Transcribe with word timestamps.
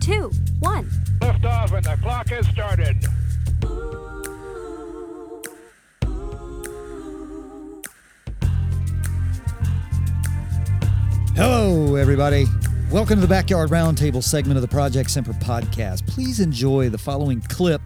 two, 0.00 0.30
one. 0.60 0.88
Liftoff 1.20 1.72
and 1.72 1.84
the 1.84 1.96
clock 2.02 2.28
has 2.30 2.46
started. 2.48 2.96
Hello, 11.36 11.96
everybody. 11.96 12.46
Welcome 12.90 13.16
to 13.16 13.20
the 13.20 13.28
Backyard 13.28 13.70
Roundtable 13.70 14.22
segment 14.22 14.56
of 14.56 14.62
the 14.62 14.68
Project 14.68 15.10
Semper 15.10 15.34
podcast. 15.34 16.06
Please 16.06 16.40
enjoy 16.40 16.88
the 16.88 16.98
following 16.98 17.42
clip 17.42 17.82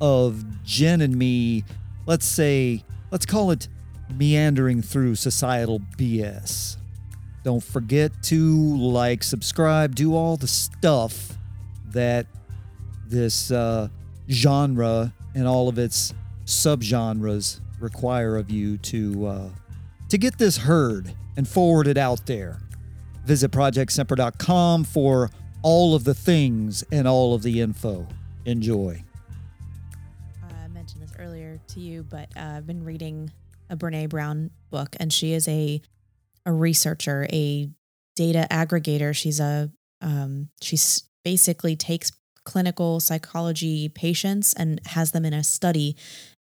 of 0.00 0.44
Jen 0.64 1.02
and 1.02 1.14
me, 1.14 1.64
let's 2.06 2.26
say, 2.26 2.82
let's 3.10 3.26
call 3.26 3.50
it 3.50 3.68
meandering 4.14 4.80
through 4.80 5.14
societal 5.14 5.80
BS. 5.98 6.78
Don't 7.48 7.64
forget 7.64 8.12
to 8.24 8.76
like, 8.76 9.22
subscribe, 9.22 9.94
do 9.94 10.14
all 10.14 10.36
the 10.36 10.46
stuff 10.46 11.32
that 11.92 12.26
this 13.06 13.50
uh, 13.50 13.88
genre 14.28 15.14
and 15.34 15.48
all 15.48 15.66
of 15.66 15.78
its 15.78 16.12
subgenres 16.44 17.60
require 17.80 18.36
of 18.36 18.50
you 18.50 18.76
to 18.76 19.26
uh, 19.26 19.48
to 20.10 20.18
get 20.18 20.36
this 20.36 20.58
heard 20.58 21.14
and 21.38 21.48
forwarded 21.48 21.96
out 21.96 22.26
there. 22.26 22.60
Visit 23.24 23.50
projectsemper.com 23.50 24.84
for 24.84 25.30
all 25.62 25.94
of 25.94 26.04
the 26.04 26.12
things 26.12 26.84
and 26.92 27.08
all 27.08 27.32
of 27.32 27.42
the 27.42 27.62
info. 27.62 28.06
Enjoy. 28.44 29.02
I 30.42 30.68
mentioned 30.68 31.02
this 31.02 31.14
earlier 31.18 31.58
to 31.68 31.80
you, 31.80 32.02
but 32.02 32.28
uh, 32.36 32.56
I've 32.58 32.66
been 32.66 32.84
reading 32.84 33.32
a 33.70 33.76
Brene 33.78 34.10
Brown 34.10 34.50
book, 34.68 34.94
and 35.00 35.10
she 35.10 35.32
is 35.32 35.48
a 35.48 35.80
a 36.48 36.52
researcher, 36.52 37.28
a 37.30 37.68
data 38.16 38.46
aggregator. 38.50 39.14
She's 39.14 39.38
a 39.38 39.70
um, 40.00 40.48
she's 40.62 41.04
basically 41.24 41.76
takes 41.76 42.10
clinical 42.44 43.00
psychology 43.00 43.90
patients 43.90 44.54
and 44.54 44.80
has 44.86 45.12
them 45.12 45.26
in 45.26 45.34
a 45.34 45.44
study 45.44 45.96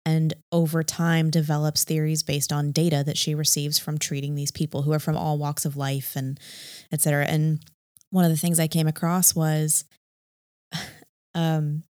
and 0.05 0.35
over 0.51 0.83
time 0.83 1.31
develops 1.31 1.83
theories 1.83 2.21
based 2.21 2.53
on 2.53 2.71
data 2.71 3.03
that 3.03 3.17
she 3.17 3.33
receives 3.33 3.79
from 3.79 3.97
treating 3.97 4.35
these 4.35 4.51
people 4.51 4.83
who 4.83 4.93
are 4.93 4.99
from 4.99 5.17
all 5.17 5.39
walks 5.39 5.65
of 5.65 5.75
life 5.75 6.15
and 6.15 6.39
et 6.91 7.01
cetera. 7.01 7.25
And 7.25 7.59
one 8.11 8.23
of 8.23 8.29
the 8.29 8.37
things 8.37 8.59
I 8.59 8.67
came 8.67 8.87
across 8.87 9.33
was 9.33 9.85
um, 11.33 11.81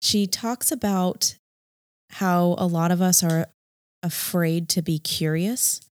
she 0.00 0.26
talks 0.26 0.72
about 0.72 1.36
how 2.10 2.54
a 2.56 2.66
lot 2.66 2.90
of 2.90 3.02
us 3.02 3.22
are 3.22 3.48
afraid 4.02 4.70
to 4.70 4.80
be 4.80 4.98
curious. 4.98 5.82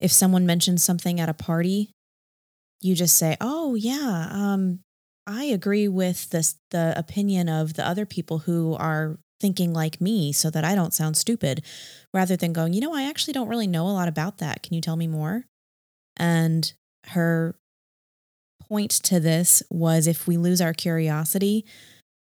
If 0.00 0.12
someone 0.12 0.46
mentions 0.46 0.82
something 0.82 1.20
at 1.20 1.28
a 1.28 1.34
party, 1.34 1.90
you 2.80 2.94
just 2.94 3.16
say, 3.16 3.36
"Oh 3.40 3.74
yeah, 3.74 4.28
um, 4.30 4.80
I 5.26 5.44
agree 5.44 5.88
with 5.88 6.30
this 6.30 6.56
the 6.70 6.94
opinion 6.96 7.48
of 7.48 7.74
the 7.74 7.86
other 7.86 8.06
people 8.06 8.38
who 8.38 8.74
are 8.74 9.18
thinking 9.40 9.72
like 9.72 10.00
me 10.00 10.32
so 10.32 10.50
that 10.50 10.64
I 10.64 10.74
don't 10.74 10.94
sound 10.94 11.16
stupid 11.16 11.62
rather 12.12 12.36
than 12.36 12.52
going, 12.52 12.72
you 12.72 12.80
know, 12.80 12.94
I 12.94 13.04
actually 13.04 13.34
don't 13.34 13.48
really 13.48 13.66
know 13.66 13.86
a 13.86 13.92
lot 13.92 14.08
about 14.08 14.38
that. 14.38 14.62
Can 14.62 14.74
you 14.74 14.80
tell 14.80 14.96
me 14.96 15.06
more? 15.06 15.44
And 16.16 16.72
her 17.08 17.54
point 18.68 18.90
to 18.90 19.20
this 19.20 19.62
was 19.70 20.06
if 20.06 20.26
we 20.26 20.36
lose 20.36 20.60
our 20.60 20.72
curiosity, 20.74 21.64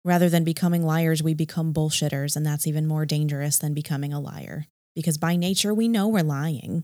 rather 0.05 0.29
than 0.29 0.43
becoming 0.43 0.83
liars, 0.83 1.23
we 1.23 1.33
become 1.33 1.73
bullshitters. 1.73 2.35
And 2.35 2.45
that's 2.45 2.67
even 2.67 2.87
more 2.87 3.05
dangerous 3.05 3.57
than 3.57 3.73
becoming 3.73 4.13
a 4.13 4.19
liar 4.19 4.67
because 4.95 5.17
by 5.17 5.35
nature, 5.35 5.73
we 5.73 5.87
know 5.87 6.07
we're 6.07 6.23
lying. 6.23 6.83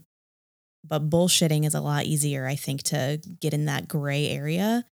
But 0.83 1.09
bullshitting 1.09 1.65
is 1.65 1.75
a 1.75 1.81
lot 1.81 2.05
easier, 2.05 2.47
I 2.47 2.55
think, 2.55 2.83
to 2.83 3.21
get 3.39 3.53
in 3.53 3.65
that 3.65 3.87
gray 3.87 4.29
area. 4.29 4.85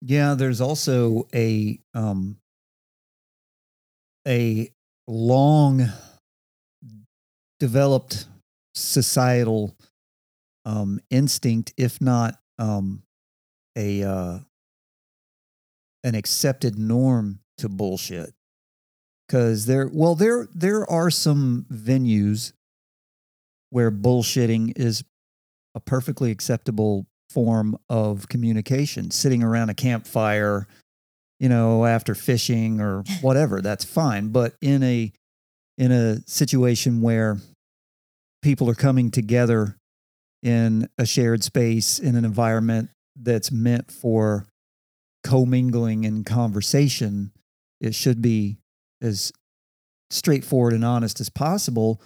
Yeah, 0.00 0.34
there's 0.34 0.60
also 0.60 1.26
a 1.34 1.80
um 1.94 2.38
a 4.26 4.70
long 5.06 5.82
developed 7.58 8.26
societal 8.74 9.76
um 10.64 11.00
instinct 11.10 11.72
if 11.76 12.00
not 12.00 12.38
um 12.58 13.02
a 13.76 14.02
uh 14.04 14.38
an 16.04 16.14
accepted 16.14 16.78
norm 16.78 17.40
to 17.56 17.68
bullshit 17.68 18.34
cuz 19.28 19.66
there 19.66 19.88
well 19.92 20.14
there 20.14 20.48
there 20.54 20.88
are 20.90 21.10
some 21.10 21.66
venues 21.72 22.52
where 23.70 23.90
bullshitting 23.90 24.72
is 24.76 25.04
a 25.74 25.80
perfectly 25.80 26.30
acceptable 26.30 27.06
form 27.30 27.78
of 27.88 28.28
communication. 28.28 29.10
Sitting 29.10 29.42
around 29.42 29.70
a 29.70 29.74
campfire 29.74 30.66
you 31.40 31.48
know 31.48 31.86
after 31.86 32.14
fishing 32.14 32.80
or 32.80 33.04
whatever 33.20 33.60
that's 33.60 33.84
fine. 33.84 34.28
But 34.28 34.54
in 34.60 34.82
a 34.82 35.12
in 35.76 35.92
a 35.92 36.20
situation 36.26 37.00
where 37.00 37.38
people 38.42 38.68
are 38.68 38.74
coming 38.74 39.10
together 39.10 39.76
in 40.42 40.88
a 40.98 41.06
shared 41.06 41.42
space 41.42 41.98
in 41.98 42.16
an 42.16 42.24
environment 42.24 42.90
that's 43.16 43.50
meant 43.50 43.90
for 43.90 44.46
commingling 45.24 46.06
and 46.06 46.24
conversation 46.24 47.32
it 47.80 47.92
should 47.92 48.22
be 48.22 48.56
as 49.02 49.32
straightforward 50.10 50.72
and 50.72 50.84
honest 50.84 51.20
as 51.20 51.28
possible 51.28 52.00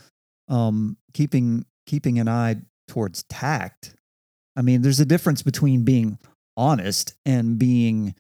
um, 0.48 0.96
keeping 1.14 1.64
keeping 1.86 2.18
an 2.18 2.28
eye 2.28 2.56
towards 2.88 3.22
tact 3.24 3.94
I 4.56 4.62
mean, 4.62 4.82
there's 4.82 5.00
a 5.00 5.06
difference 5.06 5.42
between 5.42 5.84
being 5.84 6.18
honest 6.56 7.14
and 7.24 7.58
being, 7.58 8.14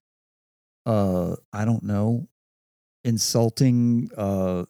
uh, 0.86 1.36
I 1.52 1.64
don't 1.64 1.82
know, 1.82 2.28
insulting, 3.04 4.10
uh, 4.16 4.64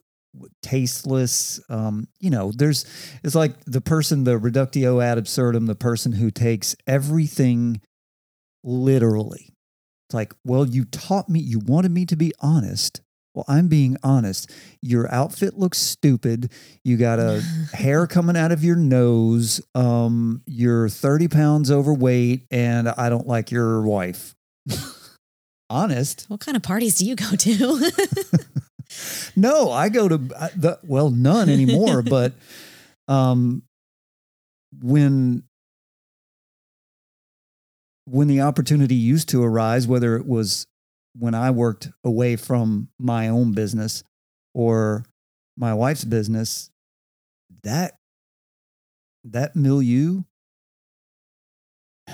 tasteless. 0.62 1.60
Um, 1.68 2.08
you 2.18 2.30
know, 2.30 2.52
there's, 2.52 2.84
it's 3.22 3.34
like 3.34 3.64
the 3.64 3.80
person, 3.80 4.24
the 4.24 4.38
reductio 4.38 5.00
ad 5.00 5.18
absurdum, 5.18 5.66
the 5.66 5.74
person 5.74 6.12
who 6.12 6.30
takes 6.30 6.74
everything 6.86 7.80
literally. 8.64 9.54
It's 10.08 10.14
like, 10.14 10.34
well, 10.44 10.66
you 10.66 10.84
taught 10.84 11.28
me, 11.28 11.40
you 11.40 11.60
wanted 11.60 11.92
me 11.92 12.06
to 12.06 12.16
be 12.16 12.32
honest. 12.40 13.02
Well, 13.34 13.44
I'm 13.48 13.68
being 13.68 13.96
honest. 14.02 14.50
Your 14.82 15.12
outfit 15.12 15.58
looks 15.58 15.78
stupid. 15.78 16.52
You 16.84 16.96
got 16.96 17.18
a 17.18 17.40
hair 17.72 18.06
coming 18.06 18.36
out 18.36 18.52
of 18.52 18.62
your 18.62 18.76
nose. 18.76 19.60
Um, 19.74 20.42
you're 20.46 20.88
30 20.88 21.28
pounds 21.28 21.70
overweight, 21.70 22.46
and 22.50 22.88
I 22.88 23.08
don't 23.08 23.26
like 23.26 23.50
your 23.50 23.82
wife. 23.82 24.34
honest. 25.72 26.26
What 26.28 26.40
kind 26.40 26.56
of 26.56 26.62
parties 26.62 26.98
do 26.98 27.06
you 27.06 27.16
go 27.16 27.34
to? 27.34 27.90
no, 29.36 29.72
I 29.72 29.88
go 29.88 30.08
to 30.08 30.14
uh, 30.36 30.48
the 30.54 30.78
well, 30.84 31.10
none 31.10 31.48
anymore. 31.48 32.02
but 32.02 32.34
um, 33.08 33.62
when 34.80 35.42
when 38.04 38.28
the 38.28 38.42
opportunity 38.42 38.94
used 38.94 39.28
to 39.30 39.42
arise, 39.42 39.86
whether 39.86 40.16
it 40.16 40.26
was 40.26 40.66
when 41.18 41.34
I 41.34 41.50
worked 41.50 41.90
away 42.04 42.36
from 42.36 42.88
my 42.98 43.28
own 43.28 43.52
business 43.52 44.02
or 44.54 45.04
my 45.56 45.74
wife's 45.74 46.04
business, 46.04 46.70
that 47.62 47.94
that 49.24 49.54
milieu 49.54 50.22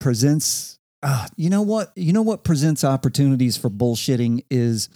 presents 0.00 0.78
uh, 1.02 1.26
you 1.36 1.50
know 1.50 1.62
what 1.62 1.92
you 1.96 2.12
know 2.12 2.22
what 2.22 2.44
presents 2.44 2.82
opportunities 2.82 3.56
for 3.56 3.70
bullshitting 3.70 4.44
is 4.50 4.88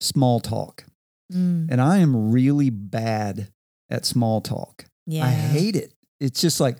small 0.00 0.40
talk. 0.40 0.84
Mm, 1.32 1.70
and 1.70 1.80
i 1.80 1.98
am 1.98 2.32
really 2.32 2.70
bad 2.70 3.48
at 3.90 4.04
small 4.04 4.40
talk. 4.40 4.84
Yeah. 5.06 5.24
i 5.24 5.30
hate 5.30 5.76
it. 5.76 5.92
It's 6.20 6.40
just 6.40 6.60
like 6.60 6.78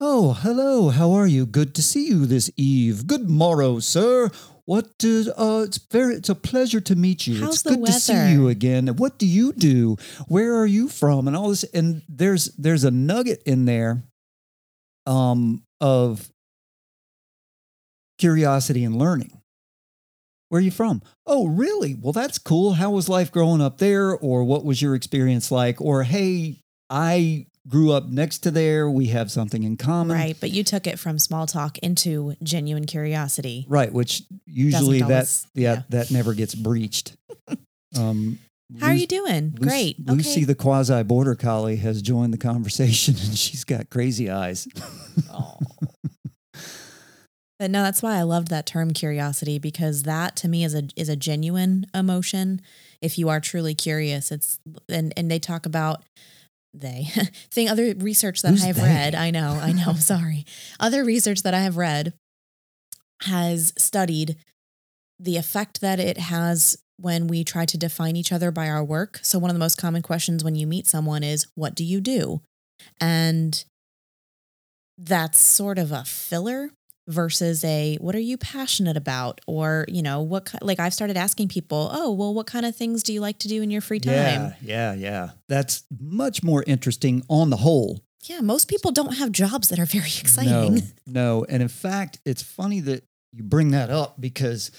oh 0.00 0.34
hello 0.34 0.90
how 0.90 1.12
are 1.12 1.26
you? 1.26 1.46
Good 1.46 1.74
to 1.76 1.82
see 1.82 2.06
you 2.08 2.26
this 2.26 2.50
eve. 2.56 3.06
Good 3.06 3.30
morrow 3.30 3.78
sir 3.78 4.30
what 4.70 4.96
do, 4.98 5.32
uh 5.36 5.64
it's 5.66 5.78
very 5.90 6.14
it's 6.14 6.28
a 6.28 6.34
pleasure 6.36 6.80
to 6.80 6.94
meet 6.94 7.26
you. 7.26 7.40
How's 7.40 7.54
it's 7.54 7.62
the 7.62 7.70
good 7.70 7.86
to 7.86 7.92
see 7.92 8.30
you 8.30 8.46
again. 8.46 8.86
What 8.86 9.18
do 9.18 9.26
you 9.26 9.52
do? 9.52 9.96
Where 10.28 10.54
are 10.54 10.66
you 10.66 10.88
from? 10.88 11.26
And 11.26 11.36
all 11.36 11.48
this 11.48 11.64
and 11.74 12.02
there's 12.08 12.54
there's 12.54 12.84
a 12.84 12.92
nugget 12.92 13.42
in 13.44 13.64
there 13.64 14.04
um 15.06 15.64
of 15.80 16.30
curiosity 18.18 18.84
and 18.84 18.94
learning. 18.94 19.40
Where 20.50 20.60
are 20.60 20.62
you 20.62 20.70
from? 20.70 21.02
Oh 21.26 21.48
really? 21.48 21.96
Well 22.00 22.12
that's 22.12 22.38
cool. 22.38 22.74
How 22.74 22.92
was 22.92 23.08
life 23.08 23.32
growing 23.32 23.60
up 23.60 23.78
there? 23.78 24.16
Or 24.16 24.44
what 24.44 24.64
was 24.64 24.80
your 24.80 24.94
experience 24.94 25.50
like? 25.50 25.80
Or 25.80 26.04
hey 26.04 26.60
i 26.88 27.46
grew 27.68 27.92
up 27.92 28.06
next 28.06 28.38
to 28.40 28.50
there 28.50 28.90
we 28.90 29.06
have 29.06 29.30
something 29.30 29.62
in 29.62 29.76
common 29.76 30.16
Right. 30.16 30.36
But 30.40 30.50
you 30.50 30.64
took 30.64 30.86
it 30.86 30.98
from 30.98 31.18
small 31.18 31.46
talk 31.46 31.78
into 31.78 32.34
genuine 32.42 32.86
curiosity. 32.86 33.66
Right, 33.68 33.92
which 33.92 34.22
usually 34.46 35.00
Doesn't 35.00 35.46
that 35.54 35.60
yeah, 35.60 35.72
yeah. 35.72 35.82
that 35.90 36.10
never 36.10 36.34
gets 36.34 36.54
breached. 36.54 37.16
um, 37.98 38.38
How 38.80 38.88
are 38.88 38.94
you 38.94 39.06
doing? 39.06 39.54
Lu- 39.58 39.68
Great. 39.68 39.96
Lucy, 40.06 40.40
okay. 40.40 40.44
the 40.44 40.54
quasi 40.54 41.02
border 41.02 41.34
collie, 41.34 41.76
has 41.76 42.02
joined 42.02 42.32
the 42.32 42.38
conversation, 42.38 43.14
and 43.20 43.36
she's 43.38 43.64
got 43.64 43.90
crazy 43.90 44.30
eyes. 44.30 44.66
Oh. 45.30 45.58
But 47.60 47.70
no, 47.70 47.82
that's 47.82 48.02
why 48.02 48.16
I 48.16 48.22
loved 48.22 48.48
that 48.48 48.64
term 48.64 48.92
curiosity 48.92 49.58
because 49.58 50.04
that 50.04 50.34
to 50.36 50.48
me 50.48 50.64
is 50.64 50.74
a 50.74 50.84
is 50.96 51.10
a 51.10 51.16
genuine 51.16 51.84
emotion. 51.94 52.62
If 53.02 53.18
you 53.18 53.28
are 53.28 53.38
truly 53.38 53.74
curious, 53.74 54.32
it's 54.32 54.58
and 54.88 55.12
and 55.14 55.30
they 55.30 55.38
talk 55.38 55.66
about 55.66 56.02
they 56.72 57.04
thing 57.50 57.68
other 57.68 57.94
research 57.96 58.42
that 58.42 58.50
Who's 58.50 58.64
I've 58.64 58.76
they? 58.76 58.82
read. 58.82 59.14
I 59.14 59.30
know, 59.30 59.58
I 59.62 59.72
know. 59.72 59.94
sorry, 59.98 60.44
other 60.78 61.04
research 61.04 61.42
that 61.42 61.54
I 61.54 61.60
have 61.60 61.76
read 61.76 62.12
has 63.22 63.72
studied 63.76 64.36
the 65.18 65.36
effect 65.36 65.80
that 65.80 66.00
it 66.00 66.16
has 66.18 66.78
when 66.96 67.26
we 67.26 67.44
try 67.44 67.64
to 67.66 67.78
define 67.78 68.16
each 68.16 68.32
other 68.32 68.50
by 68.50 68.68
our 68.68 68.84
work. 68.84 69.20
So 69.22 69.38
one 69.38 69.50
of 69.50 69.54
the 69.54 69.60
most 69.60 69.76
common 69.76 70.02
questions 70.02 70.44
when 70.44 70.54
you 70.54 70.66
meet 70.66 70.86
someone 70.86 71.22
is, 71.22 71.46
"What 71.54 71.74
do 71.74 71.84
you 71.84 72.00
do?" 72.00 72.40
and 73.00 73.62
that's 74.98 75.38
sort 75.38 75.78
of 75.78 75.92
a 75.92 76.04
filler 76.04 76.70
versus 77.10 77.64
a 77.64 77.96
what 78.00 78.14
are 78.14 78.20
you 78.20 78.38
passionate 78.38 78.96
about 78.96 79.40
or 79.46 79.84
you 79.88 80.00
know 80.00 80.22
what 80.22 80.54
like 80.62 80.78
i've 80.78 80.94
started 80.94 81.16
asking 81.16 81.48
people 81.48 81.90
oh 81.92 82.12
well 82.12 82.32
what 82.32 82.46
kind 82.46 82.64
of 82.64 82.74
things 82.76 83.02
do 83.02 83.12
you 83.12 83.20
like 83.20 83.38
to 83.38 83.48
do 83.48 83.62
in 83.62 83.70
your 83.70 83.80
free 83.80 83.98
time 84.00 84.14
Yeah, 84.14 84.52
yeah, 84.62 84.94
yeah. 84.94 85.30
That's 85.48 85.82
much 85.98 86.42
more 86.42 86.62
interesting 86.66 87.24
on 87.28 87.50
the 87.50 87.56
whole. 87.56 88.00
yeah 88.28 88.40
most 88.40 88.68
people 88.68 88.92
don't 88.92 89.14
have 89.16 89.32
jobs 89.32 89.68
that 89.70 89.78
are 89.80 89.86
very 89.86 90.06
exciting 90.20 90.74
No, 90.74 90.80
no. 91.06 91.44
And 91.48 91.62
in 91.62 91.68
fact, 91.68 92.20
it's 92.24 92.42
funny 92.42 92.80
that 92.80 93.02
you 93.32 93.42
bring 93.42 93.72
that 93.72 93.90
up 93.90 94.20
because 94.20 94.70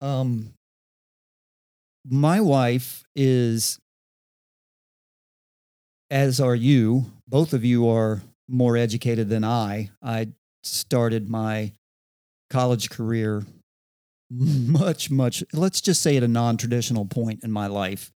um 0.00 0.52
my 2.08 2.40
wife 2.40 3.02
is 3.16 3.78
as 6.10 6.40
are 6.40 6.54
you, 6.54 7.06
both 7.26 7.52
of 7.52 7.64
you 7.64 7.88
are 7.88 8.22
more 8.48 8.76
educated 8.76 9.28
than 9.28 9.42
I. 9.42 9.90
I 10.00 10.28
started 10.66 11.28
my 11.28 11.72
college 12.50 12.90
career 12.90 13.44
much 14.30 15.10
much 15.10 15.44
let's 15.52 15.80
just 15.80 16.02
say 16.02 16.16
at 16.16 16.22
a 16.22 16.28
non-traditional 16.28 17.06
point 17.06 17.44
in 17.44 17.50
my 17.50 17.66
life. 17.66 18.10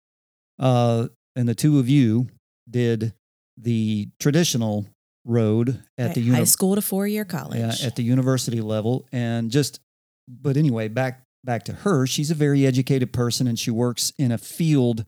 Uh 0.57 1.07
and 1.35 1.47
the 1.47 1.55
two 1.55 1.79
of 1.79 1.87
you 1.87 2.27
did 2.69 3.13
the 3.57 4.09
traditional 4.19 4.87
road 5.25 5.83
at 5.97 6.15
the 6.15 6.27
high 6.29 6.43
school 6.43 6.75
to 6.75 6.81
four 6.81 7.07
year 7.07 7.25
college. 7.25 7.59
Yeah, 7.59 7.87
at 7.87 7.95
the 7.95 8.03
university 8.03 8.61
level. 8.61 9.07
And 9.11 9.51
just 9.51 9.79
but 10.27 10.57
anyway 10.57 10.87
back 10.87 11.23
back 11.43 11.63
to 11.65 11.73
her. 11.73 12.05
She's 12.07 12.31
a 12.31 12.35
very 12.35 12.65
educated 12.65 13.13
person 13.13 13.47
and 13.47 13.57
she 13.57 13.71
works 13.71 14.11
in 14.17 14.31
a 14.31 14.37
field 14.37 15.05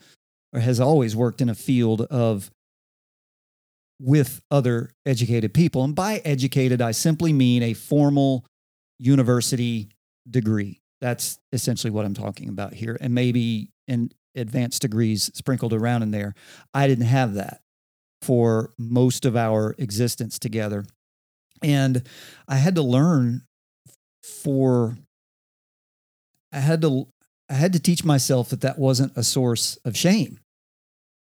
or 0.54 0.60
has 0.60 0.80
always 0.80 1.16
worked 1.16 1.42
in 1.42 1.50
a 1.50 1.56
field 1.56 2.02
of 2.02 2.52
with 4.02 4.42
other 4.50 4.92
educated 5.06 5.54
people. 5.54 5.84
And 5.84 5.96
by 5.96 6.22
educated 6.26 6.82
i 6.82 6.92
simply 6.92 7.34
mean 7.34 7.64
a 7.64 7.74
formal 7.74 8.46
university 9.00 9.90
degree. 10.30 10.80
That's 11.00 11.40
essentially 11.52 11.92
what 11.92 12.06
i'm 12.06 12.14
talking 12.14 12.50
about 12.50 12.74
here. 12.74 12.98
And 13.00 13.14
maybe 13.14 13.70
in 13.88 14.12
advanced 14.36 14.82
degrees 14.82 15.30
sprinkled 15.34 15.74
around 15.74 16.04
in 16.04 16.12
there. 16.12 16.34
I 16.74 16.88
didn't 16.88 17.06
have 17.06 17.34
that 17.36 17.62
for 18.22 18.72
most 18.78 19.26
of 19.26 19.36
our 19.36 19.76
existence 19.78 20.40
together. 20.40 20.86
And 21.64 22.04
I 22.48 22.56
had 22.56 22.76
to 22.76 22.82
learn 22.82 23.44
for 24.24 24.98
I 26.52 26.60
had 26.60 26.82
to 26.82 27.08
I 27.50 27.54
had 27.56 27.74
to 27.74 27.80
teach 27.80 28.06
myself 28.06 28.50
that 28.50 28.62
that 28.62 28.80
wasn't 28.80 29.14
a 29.16 29.24
source 29.24 29.78
of 29.84 29.98
shame 29.98 30.40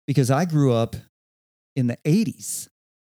because 0.05 0.29
I 0.29 0.45
grew 0.45 0.73
up 0.73 0.95
in 1.79 1.87
the 1.87 1.97
80s. 2.05 2.67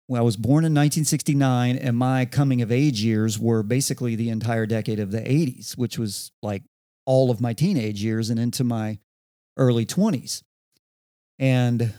When 0.07 0.21
I 0.21 0.25
was 0.25 0.37
born 0.37 0.65
in 0.65 0.73
1969 0.73 1.77
and 1.77 1.97
my 1.97 2.25
coming 2.25 2.63
of 2.63 2.71
age 2.71 3.03
years 3.03 3.39
were 3.39 3.63
basically 3.63 4.17
the 4.17 4.29
entire 4.29 4.67
decade 4.67 5.01
of 5.01 5.13
the 5.13 5.21
80s, 5.21 5.79
which 5.79 5.99
was 5.99 6.33
like 6.43 6.63
all 7.07 7.31
of 7.31 7.41
my 7.41 7.53
teenage 7.53 8.03
years 8.03 8.29
and 8.29 8.39
into 8.39 8.65
my 8.65 8.99
early 9.57 9.87
20s. 9.87 10.43
And 11.39 11.95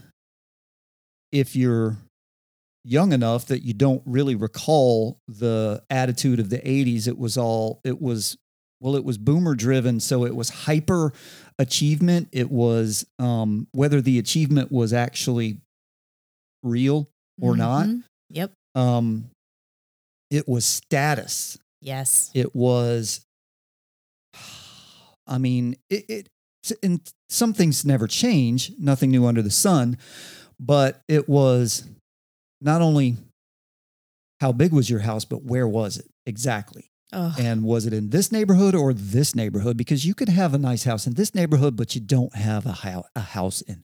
if 1.31 1.55
you're 1.55 1.97
young 2.83 3.13
enough 3.13 3.45
that 3.45 3.63
you 3.63 3.73
don't 3.73 4.01
really 4.05 4.35
recall 4.35 5.19
the 5.27 5.83
attitude 5.89 6.39
of 6.39 6.49
the 6.49 6.57
80s 6.57 7.07
it 7.07 7.15
was 7.15 7.37
all 7.37 7.79
it 7.83 8.01
was 8.01 8.37
well 8.79 8.95
it 8.95 9.05
was 9.05 9.19
boomer 9.19 9.53
driven 9.53 9.99
so 9.99 10.25
it 10.25 10.35
was 10.35 10.49
hyper 10.49 11.13
achievement 11.59 12.27
it 12.31 12.49
was 12.49 13.05
um, 13.19 13.67
whether 13.71 14.01
the 14.01 14.17
achievement 14.17 14.71
was 14.71 14.93
actually 14.93 15.59
real 16.63 17.07
or 17.41 17.55
not 17.57 17.87
Mhm. 17.87 18.03
yep. 18.29 18.51
um, 18.75 19.29
it 20.29 20.47
was 20.47 20.65
status. 20.65 21.57
Yes. 21.81 22.29
It 22.33 22.55
was 22.55 23.21
i 25.27 25.37
mean 25.37 25.75
it, 25.89 26.05
it 26.09 26.29
and 26.83 27.01
some 27.29 27.53
things 27.53 27.83
never 27.85 28.07
change 28.07 28.71
nothing 28.79 29.09
new 29.11 29.25
under 29.25 29.41
the 29.41 29.51
sun 29.51 29.97
but 30.59 31.01
it 31.07 31.27
was 31.27 31.83
not 32.61 32.81
only 32.81 33.17
how 34.39 34.51
big 34.51 34.71
was 34.71 34.89
your 34.89 34.99
house 34.99 35.25
but 35.25 35.43
where 35.43 35.67
was 35.67 35.97
it 35.97 36.05
exactly? 36.25 36.85
Oh 37.13 37.35
and 37.37 37.63
was 37.63 37.85
it 37.85 37.93
in 37.93 38.09
this 38.09 38.31
neighborhood 38.31 38.73
or 38.73 38.93
this 38.93 39.35
neighborhood? 39.35 39.75
Because 39.75 40.05
you 40.05 40.13
could 40.15 40.29
have 40.29 40.53
a 40.53 40.57
nice 40.57 40.83
house 40.85 41.05
in 41.07 41.15
this 41.15 41.33
neighborhood 41.35 41.75
but 41.75 41.93
you 41.95 42.01
don't 42.01 42.33
have 42.35 42.65
a, 42.65 42.71
hou- 42.71 43.03
a 43.15 43.19
house 43.21 43.61
in 43.61 43.83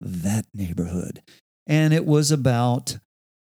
that 0.00 0.46
neighborhood 0.54 1.22
and 1.66 1.92
it 1.94 2.04
was 2.06 2.30
about 2.30 2.98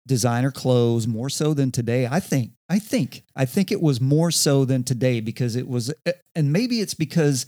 designer 0.06 0.50
clothes 0.50 1.06
more 1.06 1.28
so 1.28 1.54
than 1.54 1.70
today 1.70 2.08
i 2.10 2.18
think 2.18 2.52
i 2.68 2.78
think 2.78 3.22
i 3.36 3.44
think 3.44 3.70
it 3.70 3.80
was 3.80 4.00
more 4.00 4.30
so 4.30 4.64
than 4.64 4.82
today 4.82 5.20
because 5.20 5.54
it 5.56 5.68
was 5.68 5.92
and 6.34 6.52
maybe 6.52 6.80
it's 6.80 6.94
because 6.94 7.46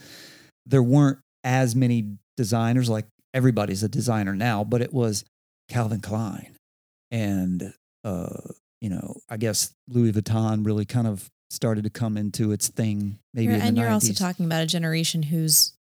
there 0.67 0.83
weren't 0.83 1.19
as 1.45 1.75
many 1.75 2.17
designers 2.37 2.89
like 2.89 3.07
everybody's 3.35 3.83
a 3.83 3.89
designer 3.89 4.35
now 4.37 4.63
but 4.63 4.81
it 4.83 4.93
was 4.93 5.25
calvin 5.69 6.01
klein 6.01 6.55
and 7.11 7.73
uh 8.05 8.29
you 8.81 8.91
know 8.91 9.17
i 9.29 9.37
guess 9.37 9.73
louis 9.89 10.13
vuitton 10.13 10.65
really 10.65 10.85
kind 10.85 11.07
of 11.07 11.29
started 11.51 11.85
to 11.85 11.91
come 11.91 12.17
into 12.17 12.53
its 12.53 12.69
thing 12.69 13.19
maybe 13.35 13.53
You're- 13.55 13.61
and 13.67 13.77
you're 13.77 13.89
90s. 13.89 13.93
also 13.93 14.13
talking 14.13 14.45
about 14.47 14.63
a 14.63 14.67
generation 14.67 15.23
whose 15.25 15.73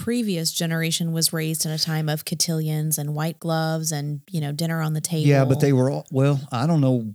previous 0.00 0.50
generation 0.50 1.12
was 1.12 1.30
raised 1.30 1.66
in 1.66 1.70
a 1.70 1.78
time 1.78 2.08
of 2.08 2.24
cotillions 2.24 2.96
and 2.96 3.14
white 3.14 3.38
gloves 3.38 3.92
and 3.92 4.22
you 4.30 4.40
know 4.40 4.50
dinner 4.50 4.80
on 4.80 4.94
the 4.94 5.00
table. 5.00 5.28
Yeah 5.28 5.44
but 5.44 5.60
they 5.60 5.74
were 5.74 5.90
all 5.90 6.06
well 6.10 6.40
i 6.50 6.66
don't 6.66 6.80
know. 6.80 7.14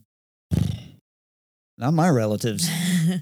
Not 1.78 1.94
my 1.94 2.10
relatives. 2.10 2.70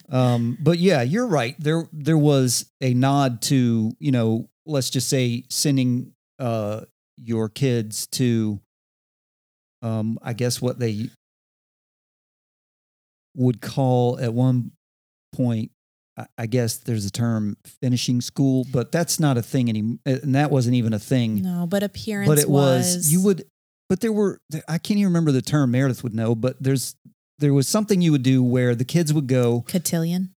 Um 0.10 0.57
but 0.62 0.80
yeah 0.80 1.01
you're 1.01 1.27
right. 1.27 1.56
There 1.60 1.89
there 1.92 2.18
was 2.18 2.71
a 2.80 2.94
nod 2.94 3.42
to 3.44 3.92
you 3.99 4.11
know 4.11 4.49
let's 4.66 4.90
just 4.90 5.09
say 5.09 5.44
sending 5.49 6.14
uh 6.40 6.81
your 7.18 7.49
kids 7.49 8.07
to 8.07 8.59
um 9.81 10.18
i 10.21 10.31
guess 10.33 10.61
what 10.61 10.80
they 10.80 11.09
would 13.35 13.61
call 13.61 14.19
at 14.19 14.33
one 14.33 14.71
point 15.33 15.71
I- 16.37 16.45
guess 16.47 16.77
there's 16.77 17.05
a 17.05 17.11
term 17.11 17.57
finishing 17.81 18.21
school, 18.21 18.65
but 18.71 18.91
that's 18.91 19.19
not 19.19 19.37
a 19.37 19.41
thing 19.41 19.69
anymore. 19.69 19.97
And 20.05 20.35
that 20.35 20.51
wasn't 20.51 20.75
even 20.75 20.93
a 20.93 20.99
thing. 20.99 21.41
no 21.41 21.65
but 21.67 21.83
appearance 21.83 22.29
but 22.29 22.37
it 22.39 22.49
was, 22.49 22.95
was, 22.95 23.11
you 23.11 23.21
would, 23.23 23.45
but 23.89 24.01
there 24.01 24.11
were, 24.11 24.39
I 24.67 24.77
can't 24.77 24.99
even 24.99 25.05
remember 25.05 25.31
the 25.31 25.41
term 25.41 25.71
Meredith 25.71 26.03
would 26.03 26.13
know, 26.13 26.35
but 26.35 26.61
there's, 26.61 26.95
there 27.39 27.53
was 27.53 27.67
something 27.67 28.01
you 28.01 28.11
would 28.11 28.23
do 28.23 28.43
where 28.43 28.75
the 28.75 28.85
kids 28.85 29.11
would 29.13 29.27
go, 29.27 29.61
cotillion 29.67 30.33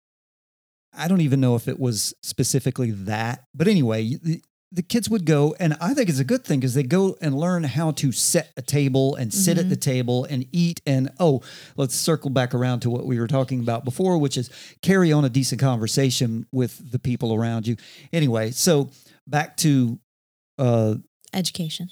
I 0.97 1.07
don't 1.07 1.21
even 1.21 1.41
know 1.41 1.55
if 1.55 1.67
it 1.67 1.79
was 1.79 2.13
specifically 2.23 2.91
that, 2.91 3.43
but 3.53 3.67
anyway, 3.67 4.17
the, 4.75 4.83
kids 4.83 5.09
would 5.09 5.25
go, 5.25 5.55
and 5.59 5.75
I 5.81 5.93
think 5.93 6.09
it's 6.09 6.19
a 6.19 6.23
good 6.23 6.43
thing 6.45 6.59
because 6.59 6.73
they 6.73 6.83
go 6.83 7.17
and 7.21 7.37
learn 7.37 7.63
how 7.63 7.91
to 7.91 8.11
set 8.11 8.51
a 8.57 8.61
table 8.61 9.15
and 9.15 9.33
sit 9.33 9.57
at 9.57 9.65
Mhm. 9.65 9.69
the 9.69 9.75
table 9.75 10.25
and 10.25 10.45
eat. 10.51 10.81
And 10.85 11.09
oh, 11.19 11.41
let's 11.77 11.95
circle 11.95 12.29
back 12.29 12.53
around 12.53 12.81
to 12.81 12.89
what 12.89 13.05
we 13.05 13.19
were 13.19 13.27
talking 13.27 13.59
about 13.59 13.85
before, 13.85 14.17
which 14.17 14.37
is 14.37 14.49
carry 14.81 15.11
on 15.11 15.25
a 15.25 15.29
decent 15.29 15.59
conversation 15.61 16.45
with 16.51 16.91
the 16.91 16.99
people 16.99 17.33
around 17.33 17.67
you. 17.67 17.75
Anyway, 18.13 18.51
so 18.51 18.89
back 19.27 19.57
to, 19.57 19.99
uh, 20.57 20.95
education 21.33 21.89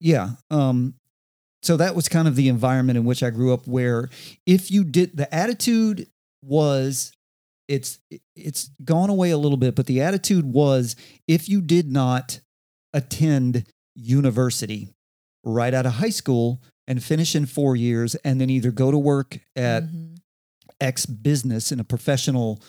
yeah, 0.00 0.32
um, 0.50 0.94
so 1.62 1.78
that 1.78 1.94
was 1.96 2.08
kind 2.10 2.28
of 2.28 2.36
the 2.36 2.48
environment 2.48 2.98
in 2.98 3.06
which 3.06 3.22
I 3.22 3.30
grew 3.30 3.54
up, 3.54 3.66
where 3.66 4.10
if 4.44 4.70
you 4.70 4.84
did, 4.84 5.16
the 5.16 5.32
attitude 5.34 6.08
was 6.42 7.12
it's 7.68 7.98
it's 8.36 8.70
gone 8.84 9.10
away 9.10 9.30
a 9.30 9.38
little 9.38 9.56
bit, 9.56 9.74
but 9.74 9.86
the 9.86 10.00
attitude 10.00 10.44
was 10.44 10.96
if 11.26 11.48
you 11.48 11.60
did 11.60 11.90
not 11.90 12.40
attend 12.92 13.66
university 13.94 14.88
right 15.44 15.74
out 15.74 15.86
of 15.86 15.94
high 15.94 16.10
school 16.10 16.60
and 16.86 17.02
finish 17.02 17.34
in 17.34 17.46
four 17.46 17.74
years, 17.76 18.14
and 18.16 18.40
then 18.40 18.50
either 18.50 18.70
go 18.70 18.90
to 18.90 18.98
work 18.98 19.38
at 19.56 19.84
Mhm. 19.84 20.18
X 20.80 21.06
business 21.06 21.72
in 21.72 21.80
a 21.80 21.84
professional 21.84 22.60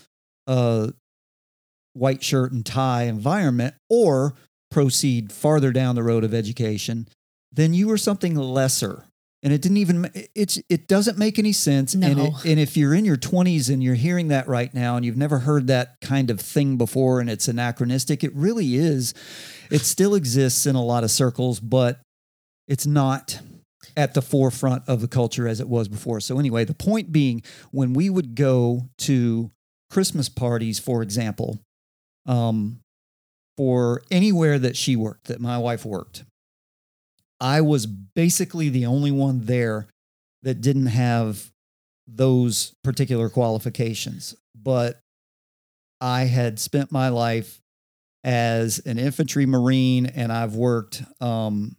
uh, 0.47 0.91
white 1.93 2.23
shirt 2.23 2.51
and 2.51 2.65
tie 2.65 3.03
environment, 3.03 3.73
or 3.89 4.35
proceed 4.69 5.31
farther 5.31 5.71
down 5.71 5.95
the 5.95 6.03
road 6.03 6.23
of 6.23 6.33
education, 6.33 7.07
then 7.51 7.73
you 7.73 7.87
were 7.87 7.97
something 7.97 8.35
lesser 8.35 9.05
and 9.45 9.53
it 9.53 9.61
didn't 9.61 9.77
even 9.77 10.11
it's 10.33 10.59
it 10.69 10.87
doesn't 10.87 11.19
make 11.19 11.37
any 11.37 11.51
sense. 11.53 11.93
And, 11.93 12.03
it, 12.03 12.17
No. 12.17 12.35
and 12.43 12.59
if 12.59 12.75
you're 12.75 12.95
in 12.95 13.05
your 13.05 13.15
20s 13.15 13.71
and 13.71 13.81
you're 13.83 13.93
hearing 13.93 14.29
that 14.29 14.47
right 14.47 14.73
now 14.73 14.95
and 14.95 15.05
you've 15.05 15.15
never 15.17 15.37
heard 15.37 15.67
that 15.67 16.01
kind 16.01 16.31
of 16.31 16.41
thing 16.41 16.77
before 16.77 17.19
and 17.19 17.29
it's 17.29 17.47
anachronistic 17.47 18.23
it 18.23 18.33
really 18.33 18.75
is. 18.75 19.13
It 19.69 19.81
still 19.81 20.15
exists 20.15 20.65
in 20.65 20.75
a 20.75 20.83
lot 20.83 21.03
of 21.03 21.11
circles 21.11 21.59
but 21.59 21.99
it's 22.67 22.87
not 22.87 23.39
at 23.95 24.15
the 24.15 24.21
forefront 24.23 24.81
of 24.87 24.99
the 24.99 25.07
culture 25.07 25.47
as 25.47 25.59
it 25.59 25.69
was 25.69 25.87
before. 25.87 26.19
So 26.21 26.39
anyway 26.39 26.65
the 26.65 26.73
point 26.73 27.11
being 27.11 27.43
when 27.69 27.93
we 27.93 28.09
would 28.09 28.33
go 28.33 28.89
to 28.99 29.51
christmas 29.91 30.27
parties 30.27 30.79
for 30.79 31.03
example 31.03 31.59
um, 32.25 32.79
for 33.55 34.01
anywhere 34.09 34.57
that 34.57 34.75
she 34.75 34.95
worked 34.95 35.25
that 35.27 35.39
my 35.39 35.59
wife 35.59 35.85
worked 35.85 36.23
I 37.39 37.61
was 37.61 37.85
basically 37.85 38.69
the 38.69 38.85
only 38.85 39.11
one 39.11 39.45
there 39.45 39.87
that 40.43 40.61
didn't 40.61 40.87
have 40.87 41.51
those 42.07 42.73
particular 42.83 43.29
qualifications. 43.29 44.35
But 44.55 44.99
I 45.99 46.25
had 46.25 46.59
spent 46.59 46.91
my 46.91 47.09
life 47.09 47.61
as 48.23 48.79
an 48.79 48.97
infantry 48.97 49.45
marine, 49.45 50.05
and 50.05 50.31
I've 50.31 50.55
worked. 50.55 51.03
Um, 51.21 51.75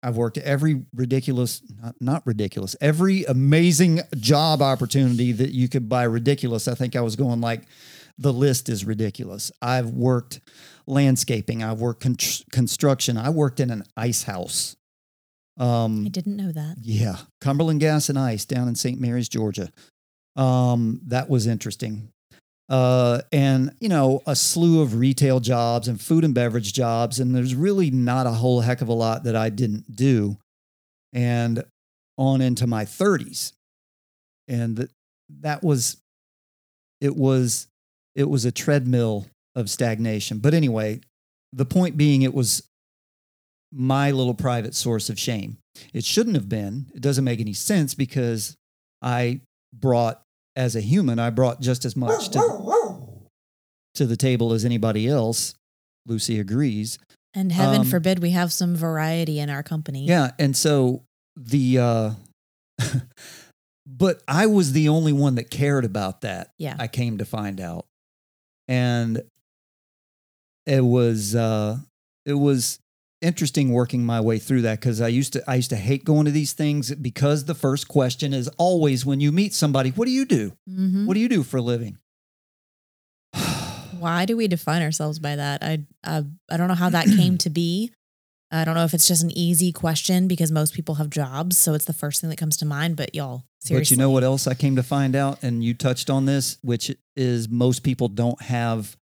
I've 0.00 0.16
worked 0.16 0.38
every 0.38 0.84
ridiculous, 0.94 1.60
not, 1.82 1.94
not 2.00 2.22
ridiculous, 2.24 2.76
every 2.80 3.24
amazing 3.24 4.00
job 4.16 4.62
opportunity 4.62 5.32
that 5.32 5.50
you 5.50 5.68
could 5.68 5.88
buy 5.88 6.04
ridiculous. 6.04 6.68
I 6.68 6.76
think 6.76 6.94
I 6.94 7.00
was 7.00 7.16
going 7.16 7.40
like 7.40 7.62
the 8.18 8.32
list 8.32 8.68
is 8.68 8.84
ridiculous. 8.84 9.50
I've 9.62 9.90
worked 9.90 10.40
landscaping. 10.86 11.62
I've 11.62 11.80
worked 11.80 12.02
con- 12.02 12.16
construction. 12.50 13.16
I 13.16 13.30
worked 13.30 13.60
in 13.60 13.70
an 13.70 13.84
ice 13.96 14.24
house. 14.24 14.76
Um, 15.56 16.04
I 16.06 16.08
didn't 16.08 16.36
know 16.36 16.52
that. 16.52 16.76
yeah, 16.82 17.16
Cumberland 17.40 17.80
Gas 17.80 18.08
and 18.08 18.18
Ice 18.18 18.44
down 18.44 18.68
in 18.68 18.74
St. 18.74 19.00
Mary's, 19.00 19.28
Georgia. 19.28 19.70
Um, 20.36 21.00
that 21.06 21.28
was 21.28 21.46
interesting. 21.46 22.10
Uh, 22.68 23.22
and 23.32 23.74
you 23.80 23.88
know, 23.88 24.22
a 24.26 24.36
slew 24.36 24.82
of 24.82 24.94
retail 24.94 25.40
jobs 25.40 25.88
and 25.88 26.00
food 26.00 26.22
and 26.24 26.34
beverage 26.34 26.72
jobs, 26.72 27.18
and 27.18 27.34
there's 27.34 27.54
really 27.54 27.90
not 27.90 28.26
a 28.26 28.30
whole 28.30 28.60
heck 28.60 28.82
of 28.82 28.88
a 28.88 28.92
lot 28.92 29.24
that 29.24 29.34
I 29.34 29.48
didn't 29.48 29.96
do. 29.96 30.36
And 31.12 31.64
on 32.18 32.40
into 32.40 32.66
my 32.66 32.84
30s, 32.84 33.52
and 34.48 34.76
that 34.76 34.90
that 35.40 35.62
was, 35.62 35.96
it 37.00 37.16
was, 37.16 37.68
it 38.18 38.28
was 38.28 38.44
a 38.44 38.50
treadmill 38.50 39.26
of 39.54 39.70
stagnation. 39.70 40.38
But 40.38 40.52
anyway, 40.52 41.00
the 41.52 41.64
point 41.64 41.96
being, 41.96 42.22
it 42.22 42.34
was 42.34 42.64
my 43.72 44.10
little 44.10 44.34
private 44.34 44.74
source 44.74 45.08
of 45.08 45.20
shame. 45.20 45.58
It 45.94 46.04
shouldn't 46.04 46.34
have 46.34 46.48
been. 46.48 46.86
It 46.92 47.00
doesn't 47.00 47.22
make 47.24 47.38
any 47.38 47.52
sense 47.52 47.94
because 47.94 48.56
I 49.00 49.42
brought, 49.72 50.20
as 50.56 50.74
a 50.74 50.80
human, 50.80 51.20
I 51.20 51.30
brought 51.30 51.60
just 51.60 51.84
as 51.84 51.94
much 51.94 52.30
to, 52.30 52.40
to 53.94 54.04
the 54.04 54.16
table 54.16 54.52
as 54.52 54.64
anybody 54.64 55.06
else. 55.06 55.54
Lucy 56.04 56.40
agrees. 56.40 56.98
And 57.34 57.52
heaven 57.52 57.82
Um, 57.82 57.86
forbid 57.86 58.18
we 58.18 58.30
have 58.30 58.52
some 58.52 58.74
variety 58.74 59.38
in 59.38 59.48
our 59.48 59.62
company. 59.62 60.06
Yeah. 60.06 60.32
And 60.40 60.56
so 60.56 61.04
the, 61.36 61.78
uh, 61.78 62.10
but 63.86 64.22
I 64.26 64.46
was 64.46 64.72
the 64.72 64.88
only 64.88 65.12
one 65.12 65.36
that 65.36 65.50
cared 65.50 65.84
about 65.84 66.22
that. 66.22 66.50
Yeah. 66.58 66.74
I 66.80 66.88
came 66.88 67.18
to 67.18 67.24
find 67.24 67.60
out. 67.60 67.84
And 68.68 69.22
it 70.66 70.84
was, 70.84 71.34
uh, 71.34 71.78
it 72.26 72.34
was 72.34 72.78
interesting 73.20 73.72
working 73.72 74.04
my 74.04 74.20
way 74.20 74.38
through 74.38 74.62
that 74.62 74.78
because 74.78 75.00
I 75.00 75.08
used 75.08 75.32
to 75.32 75.42
I 75.50 75.56
used 75.56 75.70
to 75.70 75.76
hate 75.76 76.04
going 76.04 76.26
to 76.26 76.30
these 76.30 76.52
things 76.52 76.94
because 76.94 77.46
the 77.46 77.54
first 77.54 77.88
question 77.88 78.32
is 78.32 78.48
always 78.58 79.04
when 79.04 79.18
you 79.18 79.32
meet 79.32 79.54
somebody, 79.54 79.90
what 79.90 80.04
do 80.04 80.12
you 80.12 80.24
do? 80.24 80.52
Mhm. 80.70 81.06
What 81.06 81.14
do 81.14 81.20
you 81.20 81.28
do 81.28 81.42
for 81.42 81.56
a 81.56 81.62
living? 81.62 81.98
Why 83.98 84.24
do 84.24 84.36
we 84.36 84.46
define 84.46 84.82
ourselves 84.82 85.18
by 85.18 85.36
that? 85.36 85.62
I, 85.64 85.80
I 86.04 86.24
I 86.50 86.56
don't 86.56 86.68
know 86.68 86.74
how 86.74 86.90
that 86.90 87.06
came 87.06 87.38
to 87.38 87.50
be. 87.50 87.90
I 88.50 88.64
don't 88.64 88.74
know 88.74 88.84
if 88.84 88.94
it's 88.94 89.06
just 89.06 89.22
an 89.22 89.30
easy 89.36 89.72
question 89.72 90.26
because 90.26 90.50
most 90.50 90.72
people 90.72 90.94
have 90.96 91.10
jobs, 91.10 91.58
so 91.58 91.74
it's 91.74 91.84
the 91.84 91.92
first 91.92 92.20
thing 92.20 92.30
that 92.30 92.38
comes 92.38 92.56
to 92.58 92.66
mind. 92.66 92.96
But 92.96 93.14
y'all, 93.14 93.44
seriously, 93.60 93.96
But 93.96 93.98
you 93.98 94.04
know 94.04 94.10
what 94.10 94.24
else 94.24 94.46
I 94.46 94.54
came 94.54 94.76
to 94.76 94.82
find 94.82 95.14
out, 95.14 95.42
and 95.42 95.62
you 95.62 95.74
touched 95.74 96.08
on 96.08 96.24
this, 96.24 96.58
which 96.62 96.94
is 97.16 97.48
most 97.48 97.82
people 97.82 98.08
don't 98.08 98.40
have. 98.42 98.96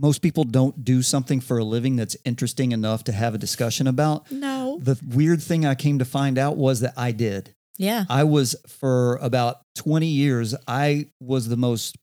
Most 0.00 0.22
people 0.22 0.44
don't 0.44 0.84
do 0.84 1.02
something 1.02 1.40
for 1.40 1.58
a 1.58 1.64
living 1.64 1.96
that's 1.96 2.16
interesting 2.24 2.70
enough 2.70 3.04
to 3.04 3.12
have 3.12 3.34
a 3.34 3.38
discussion 3.38 3.88
about. 3.88 4.30
No. 4.30 4.78
The 4.80 4.98
weird 5.04 5.42
thing 5.42 5.66
I 5.66 5.74
came 5.74 5.98
to 5.98 6.04
find 6.04 6.38
out 6.38 6.56
was 6.56 6.80
that 6.80 6.94
I 6.96 7.10
did. 7.10 7.52
Yeah. 7.78 8.04
I 8.08 8.22
was 8.22 8.54
for 8.68 9.16
about 9.16 9.62
20 9.76 10.06
years, 10.06 10.54
I 10.68 11.08
was 11.20 11.48
the 11.48 11.56
most 11.56 11.96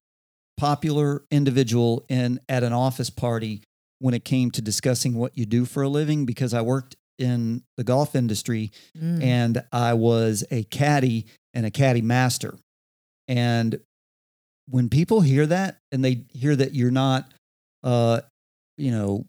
popular 0.58 1.24
individual 1.32 2.06
in 2.10 2.40
at 2.50 2.64
an 2.64 2.74
office 2.74 3.10
party 3.10 3.62
when 4.00 4.14
it 4.14 4.25
came 4.25 4.52
to 4.52 4.62
discussing 4.62 5.16
what 5.16 5.38
you 5.38 5.46
do 5.46 5.66
for 5.66 5.84
a 5.84 5.90
living 5.90 6.25
because 6.25 6.54
I 6.54 6.62
worked 6.62 6.96
in 7.18 7.64
the 7.78 7.84
golf 7.84 8.16
industry 8.16 8.72
Mm. 8.98 9.24
and 9.24 9.64
I 9.72 9.94
was 9.94 10.44
a 10.52 10.64
caddy 10.66 11.25
and 11.54 11.66
a 11.66 11.72
caddy 11.72 12.02
master. 12.02 12.58
And 13.28 13.80
when 14.68 14.90
people 14.90 15.22
hear 15.22 15.46
that 15.48 15.78
and 15.92 16.04
they 16.04 16.25
hear 16.34 16.56
that 16.56 16.74
you're 16.74 16.92
not, 16.92 17.32
uh, 17.84 18.22
you 18.78 18.92
know, 18.92 19.25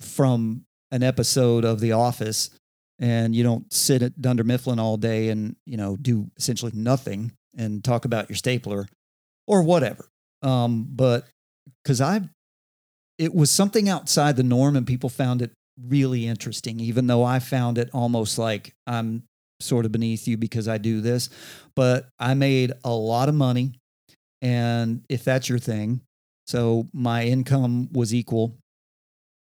from 0.00 0.64
an 0.90 1.02
episode 1.02 1.64
of 1.64 1.80
The 1.80 1.92
Office 1.92 2.50
and 2.98 3.34
you 3.34 3.42
don't 3.42 3.72
sit 3.72 4.02
at 4.02 4.20
Dunder 4.20 4.44
Mifflin 4.44 4.78
all 4.78 4.96
day 4.96 5.28
and, 5.28 5.56
you 5.66 5.76
know, 5.76 5.96
do 5.96 6.30
essentially 6.36 6.72
nothing 6.74 7.32
and 7.56 7.82
talk 7.84 8.04
about 8.04 8.28
your 8.28 8.36
stapler 8.36 8.86
or 9.46 9.62
whatever. 9.62 10.08
Um, 10.42 10.86
but 10.90 11.26
because 11.82 12.00
I, 12.00 12.22
it 13.18 13.34
was 13.34 13.50
something 13.50 13.88
outside 13.88 14.36
the 14.36 14.42
norm 14.42 14.76
and 14.76 14.86
people 14.86 15.08
found 15.08 15.42
it 15.42 15.52
really 15.88 16.26
interesting, 16.26 16.80
even 16.80 17.06
though 17.06 17.24
I 17.24 17.38
found 17.38 17.78
it 17.78 17.90
almost 17.92 18.38
like 18.38 18.74
I'm 18.86 19.24
sort 19.60 19.84
of 19.86 19.92
beneath 19.92 20.26
you 20.26 20.36
because 20.36 20.68
I 20.68 20.78
do 20.78 21.00
this. 21.00 21.30
But 21.74 22.08
I 22.18 22.34
made 22.34 22.72
a 22.84 22.92
lot 22.92 23.28
of 23.28 23.34
money. 23.34 23.72
And 24.42 25.04
if 25.08 25.24
that's 25.24 25.48
your 25.48 25.58
thing, 25.58 26.00
so 26.46 26.88
my 26.92 27.24
income 27.24 27.88
was 27.92 28.14
equal. 28.14 28.56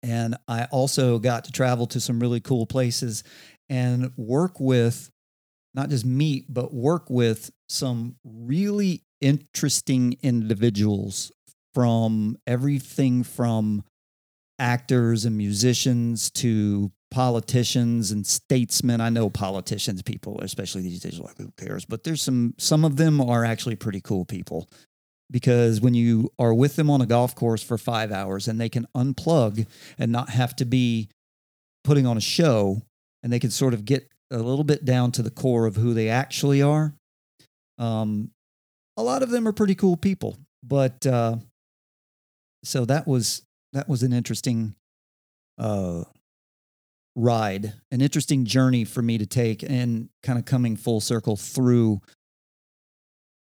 And 0.03 0.37
I 0.49 0.65
also 0.67 1.19
got 1.19 1.45
to 1.45 1.53
travel 1.53 1.87
to 1.89 2.01
some 2.01 2.21
really 2.21 2.41
cool 2.41 2.67
places 2.67 3.25
and 3.69 4.13
work 4.17 4.61
with, 4.61 5.11
not 5.75 5.89
just 5.89 6.05
meet, 6.05 6.47
but 6.53 6.75
work 6.75 7.09
with 7.09 7.51
some 7.69 8.17
really 8.25 9.03
interesting 9.21 10.19
individuals 10.23 11.33
from 11.75 12.37
everything 12.47 13.23
from 13.23 13.85
actors 14.59 15.25
and 15.25 15.37
musicians 15.37 16.31
to 16.31 16.93
politicians 17.11 18.11
and 18.11 18.27
statesmen. 18.27 19.01
I 19.01 19.11
know 19.11 19.29
politicians, 19.29 20.03
people, 20.03 20.41
especially 20.41 20.83
these 20.83 21.01
days, 21.01 21.21
like 21.21 21.37
who 21.37 21.53
cares? 21.57 21.85
But 21.85 22.05
there's 22.05 22.23
some 22.23 22.55
some 22.59 22.85
of 22.85 22.97
them 22.97 23.21
are 23.21 23.45
actually 23.45 23.77
pretty 23.77 24.01
cool 24.01 24.25
people 24.25 24.69
because 25.31 25.81
when 25.81 25.95
you 25.95 26.31
are 26.39 26.55
with 26.55 26.77
them 26.77 26.91
on 26.91 27.01
a 27.01 27.07
golf 27.07 27.35
course 27.35 27.63
for 27.63 27.79
five 27.79 28.13
hours 28.13 28.49
and 28.49 28.61
they 28.61 28.69
can 28.69 28.87
unplug 28.97 29.67
and 29.99 30.13
not 30.13 30.31
have 30.31 30.55
to 30.57 30.65
be 30.65 31.09
putting 31.85 32.07
on 32.07 32.17
a 32.17 32.21
show 32.21 32.83
and 33.23 33.33
they 33.33 33.39
can 33.39 33.51
sort 33.51 33.75
of 33.75 33.85
get 33.85 34.09
a 34.31 34.39
little 34.39 34.65
bit 34.65 34.85
down 34.85 35.11
to 35.13 35.23
the 35.23 35.31
core 35.31 35.67
of 35.67 35.77
who 35.77 35.95
they 35.95 36.09
actually 36.09 36.63
are. 36.63 36.95
Um, 37.79 38.31
a 38.97 39.03
lot 39.03 39.23
of 39.23 39.31
them 39.31 39.49
are 39.49 39.53
pretty 39.53 39.75
cool 39.75 39.97
people, 39.97 40.37
but 40.63 41.07
uh, 41.07 41.37
so 42.65 42.85
that 42.85 43.07
was 43.07 43.43
that 43.73 43.89
was 43.89 44.03
an 44.03 44.13
interesting 44.13 44.75
uh, 45.59 46.05
ride, 47.17 47.75
an 47.91 48.01
interesting 48.01 48.45
journey 48.45 48.85
for 48.85 49.03
me 49.03 49.19
to 49.19 49.27
take, 49.27 49.63
and 49.63 50.09
kind 50.23 50.39
of 50.39 50.45
coming 50.45 50.77
full 50.77 51.01
circle 51.01 51.37
through. 51.37 52.01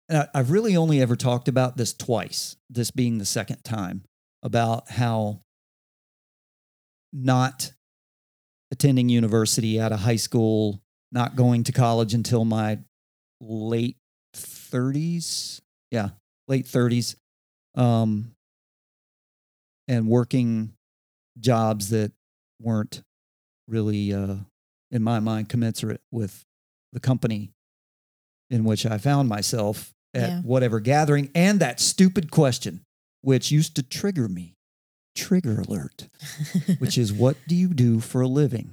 And 0.09 0.19
I- 0.19 0.27
I've 0.39 0.51
really 0.51 0.75
only 0.75 1.01
ever 1.01 1.15
talked 1.15 1.47
about 1.47 1.77
this 1.77 1.93
twice, 1.93 2.57
this 2.69 2.91
being 2.91 3.17
the 3.17 3.25
second 3.25 3.63
time, 3.63 4.03
about 4.43 4.89
how 4.91 5.41
not 7.13 7.71
attending 8.71 9.09
university 9.09 9.79
out 9.79 9.91
of 9.91 9.99
high 9.99 10.15
school, 10.15 10.81
not 11.11 11.35
going 11.35 11.63
to 11.63 11.71
college 11.71 12.13
until 12.13 12.45
my 12.45 12.79
late 13.39 13.97
30s. 14.35 15.61
Yeah, 15.91 16.09
late 16.47 16.65
30s. 16.65 17.15
Um, 17.75 18.34
and 19.87 20.07
working 20.07 20.73
jobs 21.39 21.89
that 21.89 22.11
weren't 22.61 23.01
really, 23.67 24.13
uh, 24.13 24.35
in 24.91 25.03
my 25.03 25.19
mind, 25.19 25.49
commensurate 25.49 26.01
with 26.11 26.43
the 26.93 26.99
company 26.99 27.51
in 28.49 28.63
which 28.63 28.85
I 28.85 28.97
found 28.97 29.27
myself 29.27 29.93
at 30.13 30.29
Yeah. 30.29 30.41
whatever 30.41 30.79
gathering. 30.79 31.29
And 31.35 31.59
that 31.59 31.79
stupid 31.79 32.31
question, 32.31 32.81
which 33.21 33.51
used 33.51 33.75
to 33.75 33.83
trigger 33.83 34.27
me 34.29 34.53
trigger 35.15 35.61
alert, 35.61 36.09
which 36.79 36.97
is 36.97 37.11
what 37.13 37.37
do 37.47 37.55
you 37.55 37.73
do 37.73 37.99
for 38.01 38.19
a 38.21 38.27
living? 38.27 38.71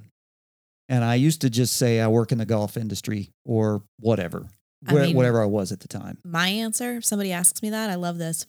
And 0.89 1.01
I 1.03 1.15
used 1.15 1.39
to 1.41 1.49
just 1.49 1.75
say 1.75 2.01
I 2.01 2.07
work 2.09 2.31
in 2.33 2.37
the 2.37 2.45
golf 2.45 2.75
industry 2.75 3.31
or 3.45 3.81
whatever, 3.97 4.49
I 4.85 4.93
where, 4.93 5.03
mean- 5.05 5.15
whatever 5.15 5.41
I 5.41 5.45
was 5.45 5.71
at 5.71 5.79
the 5.79 5.87
time. 5.87 6.17
My 6.25 6.49
answer, 6.49 6.97
if 6.97 7.05
somebody 7.05 7.31
asks 7.31 7.61
me 7.61 7.69
that, 7.69 7.89
I 7.89 7.95
love 7.95 8.17
this. 8.17 8.45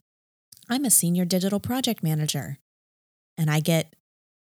I'm 0.68 0.84
a 0.84 0.90
senior 0.90 1.24
digital 1.24 1.60
project 1.60 2.02
manager. 2.02 2.58
And 3.36 3.50
I 3.50 3.60
get 3.60 3.94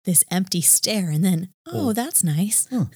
this 0.05 0.23
empty 0.31 0.61
stare 0.61 1.09
and 1.09 1.23
then, 1.23 1.49
oh, 1.67 1.89
Oh. 1.89 1.93
that's 1.93 2.23
nice. 2.23 2.67
oh 2.71 2.89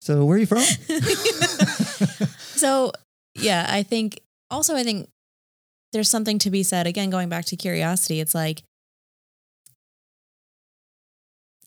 So 0.00 0.24
where 0.24 0.36
are 0.36 0.40
you 0.40 0.46
from? 0.46 0.62
so, 2.38 2.92
yeah, 3.34 3.66
I 3.68 3.82
think 3.82 4.20
also, 4.50 4.74
I 4.74 4.82
think 4.82 5.08
there's 5.92 6.08
something 6.08 6.38
to 6.40 6.50
be 6.50 6.62
said. 6.62 6.86
Again, 6.86 7.10
going 7.10 7.28
back 7.28 7.44
to 7.46 7.56
curiosity, 7.56 8.18
it's 8.20 8.34
like 8.34 8.62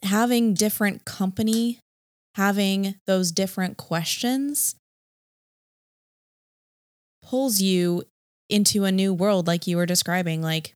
having 0.04 0.54
different 0.54 1.06
company, 1.06 1.80
having 2.36 2.96
those 3.08 3.32
different 3.32 3.78
questions 3.78 4.76
pulls 7.24 7.62
you 7.62 8.04
into 8.50 8.86
a 8.86 8.92
new 8.92 9.14
world, 9.14 9.48
like 9.48 9.68
you 9.68 9.78
were 9.78 9.86
describing. 9.86 10.42
Like, 10.42 10.74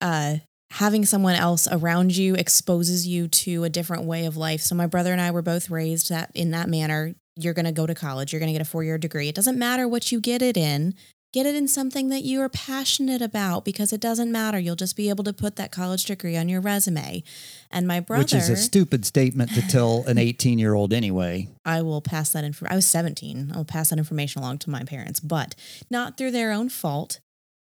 uh, 0.00 0.36
having 0.72 1.04
someone 1.04 1.34
else 1.34 1.68
around 1.70 2.16
you 2.16 2.34
exposes 2.34 3.06
you 3.06 3.28
to 3.28 3.62
a 3.62 3.68
different 3.68 4.04
way 4.04 4.24
of 4.24 4.38
life. 4.38 4.62
So 4.62 4.74
my 4.74 4.86
brother 4.86 5.12
and 5.12 5.20
I 5.20 5.30
were 5.30 5.42
both 5.42 5.70
raised 5.70 6.08
that 6.08 6.30
in 6.34 6.50
that 6.52 6.68
manner. 6.68 7.14
You're 7.36 7.52
going 7.52 7.66
to 7.66 7.72
go 7.72 7.86
to 7.86 7.94
college. 7.94 8.32
You're 8.32 8.40
going 8.40 8.52
to 8.52 8.54
get 8.54 8.62
a 8.62 8.70
four 8.70 8.82
year 8.82 8.96
degree. 8.96 9.28
It 9.28 9.34
doesn't 9.34 9.58
matter 9.58 9.86
what 9.86 10.10
you 10.10 10.20
get 10.20 10.40
it 10.40 10.56
in. 10.56 10.94
Get 11.32 11.46
it 11.46 11.54
in 11.54 11.66
something 11.66 12.10
that 12.10 12.24
you 12.24 12.42
are 12.42 12.50
passionate 12.50 13.22
about 13.22 13.64
because 13.64 13.90
it 13.90 14.02
doesn't 14.02 14.30
matter. 14.30 14.58
You'll 14.58 14.76
just 14.76 14.96
be 14.96 15.08
able 15.08 15.24
to 15.24 15.32
put 15.32 15.56
that 15.56 15.72
college 15.72 16.04
degree 16.04 16.36
on 16.36 16.50
your 16.50 16.60
resume. 16.60 17.22
And 17.70 17.88
my 17.88 18.00
brother, 18.00 18.22
Which 18.22 18.34
is 18.34 18.50
a 18.50 18.56
stupid 18.56 19.06
statement 19.06 19.54
to 19.54 19.62
tell 19.62 20.04
an 20.06 20.18
18 20.18 20.58
year 20.58 20.74
old 20.74 20.92
anyway. 20.92 21.48
I 21.64 21.80
will 21.80 22.02
pass 22.02 22.32
that 22.32 22.44
info. 22.44 22.66
I 22.68 22.76
was 22.76 22.86
17. 22.86 23.52
I'll 23.54 23.64
pass 23.64 23.88
that 23.88 23.98
information 23.98 24.42
along 24.42 24.58
to 24.58 24.70
my 24.70 24.84
parents, 24.84 25.20
but 25.20 25.54
not 25.90 26.18
through 26.18 26.32
their 26.32 26.52
own 26.52 26.68
fault. 26.68 27.20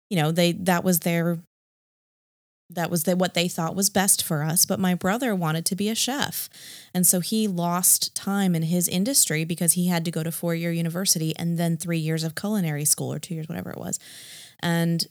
You 0.09 0.17
know, 0.17 0.31
they 0.33 0.51
that 0.51 0.83
was 0.83 0.99
their 0.99 1.39
that 2.75 2.89
was 2.89 3.03
the, 3.03 3.15
what 3.15 3.33
they 3.33 3.47
thought 3.47 3.75
was 3.75 3.89
best 3.89 4.23
for 4.23 4.43
us. 4.43 4.65
But 4.65 4.79
my 4.79 4.95
brother 4.95 5.35
wanted 5.35 5.65
to 5.67 5.75
be 5.75 5.89
a 5.89 5.95
chef, 5.95 6.49
and 6.93 7.05
so 7.05 7.19
he 7.19 7.47
lost 7.47 8.15
time 8.15 8.55
in 8.55 8.63
his 8.63 8.87
industry 8.87 9.43
because 9.43 9.73
he 9.73 9.87
had 9.87 10.05
to 10.05 10.11
go 10.11 10.23
to 10.23 10.31
four 10.31 10.55
year 10.55 10.71
university 10.71 11.35
and 11.37 11.57
then 11.57 11.77
three 11.77 11.99
years 11.99 12.23
of 12.23 12.35
culinary 12.35 12.85
school 12.85 13.13
or 13.13 13.19
two 13.19 13.35
years, 13.35 13.47
whatever 13.47 13.71
it 13.71 13.77
was, 13.77 13.99
and 14.61 15.07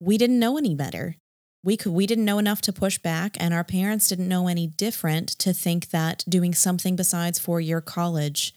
we 0.00 0.18
didn't 0.18 0.38
know 0.38 0.58
any 0.58 0.74
better. 0.74 1.16
We 1.62 1.78
could 1.78 1.92
we 1.92 2.06
didn't 2.06 2.26
know 2.26 2.38
enough 2.38 2.60
to 2.62 2.72
push 2.72 2.98
back 2.98 3.36
and 3.40 3.54
our 3.54 3.64
parents 3.64 4.08
didn't 4.08 4.28
know 4.28 4.48
any 4.48 4.66
different 4.66 5.28
to 5.38 5.54
think 5.54 5.90
that 5.90 6.22
doing 6.28 6.52
something 6.52 6.94
besides 6.94 7.38
four 7.38 7.60
year 7.60 7.80
college 7.80 8.54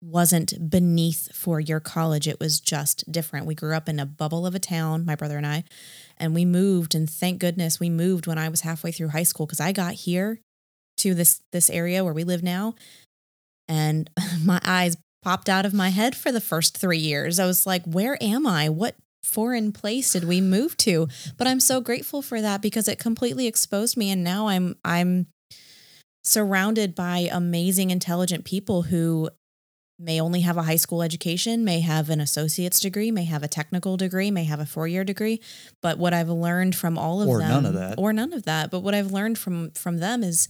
wasn't 0.00 0.70
beneath 0.70 1.34
four 1.34 1.60
year 1.60 1.80
college. 1.80 2.28
It 2.28 2.40
was 2.40 2.60
just 2.60 3.10
different. 3.10 3.46
We 3.46 3.54
grew 3.54 3.74
up 3.74 3.88
in 3.88 3.98
a 4.00 4.06
bubble 4.06 4.46
of 4.46 4.54
a 4.54 4.58
town 4.58 5.04
my 5.04 5.14
brother 5.14 5.36
and 5.36 5.46
i 5.46 5.64
and 6.18 6.34
we 6.34 6.44
moved 6.44 6.94
and 6.94 7.08
thank 7.08 7.38
goodness 7.38 7.80
we 7.80 7.90
moved 7.90 8.26
when 8.26 8.38
i 8.38 8.48
was 8.48 8.62
halfway 8.62 8.92
through 8.92 9.08
high 9.08 9.22
school 9.22 9.46
because 9.46 9.60
i 9.60 9.72
got 9.72 9.94
here 9.94 10.40
to 10.96 11.14
this 11.14 11.42
this 11.52 11.70
area 11.70 12.04
where 12.04 12.14
we 12.14 12.24
live 12.24 12.42
now 12.42 12.74
and 13.68 14.10
my 14.44 14.60
eyes 14.64 14.96
popped 15.22 15.48
out 15.48 15.66
of 15.66 15.74
my 15.74 15.88
head 15.88 16.14
for 16.14 16.30
the 16.30 16.40
first 16.40 16.78
three 16.78 16.98
years. 16.98 17.40
I 17.40 17.46
was 17.46 17.66
like 17.66 17.84
where 17.84 18.16
am 18.22 18.46
i? 18.46 18.68
What 18.68 18.94
foreign 19.24 19.72
place 19.72 20.12
did 20.12 20.22
we 20.22 20.40
move 20.40 20.76
to? 20.78 21.08
But 21.36 21.48
i'm 21.48 21.60
so 21.60 21.80
grateful 21.80 22.22
for 22.22 22.40
that 22.40 22.62
because 22.62 22.86
it 22.86 22.98
completely 22.98 23.46
exposed 23.46 23.96
me 23.96 24.10
and 24.10 24.22
now 24.22 24.46
i'm 24.46 24.76
i'm 24.84 25.26
surrounded 26.22 26.94
by 26.94 27.28
amazing 27.30 27.90
intelligent 27.90 28.44
people 28.44 28.82
who 28.82 29.28
may 29.98 30.20
only 30.20 30.40
have 30.42 30.56
a 30.56 30.62
high 30.62 30.76
school 30.76 31.02
education 31.02 31.64
may 31.64 31.80
have 31.80 32.10
an 32.10 32.20
associate's 32.20 32.80
degree 32.80 33.10
may 33.10 33.24
have 33.24 33.42
a 33.42 33.48
technical 33.48 33.96
degree 33.96 34.30
may 34.30 34.44
have 34.44 34.60
a 34.60 34.66
four-year 34.66 35.04
degree. 35.04 35.40
But 35.80 35.98
what 35.98 36.12
i've 36.12 36.28
learned 36.28 36.74
from 36.76 36.98
all 36.98 37.22
of 37.22 37.28
Or 37.28 37.38
them 37.38 37.48
none 37.48 37.66
of 37.66 37.74
that. 37.74 37.94
or 37.98 38.12
none 38.12 38.32
of 38.32 38.42
that 38.44 38.70
but 38.70 38.80
what 38.80 38.94
i've 38.94 39.12
learned 39.12 39.38
from 39.38 39.70
from 39.70 39.98
them 39.98 40.22
is 40.22 40.48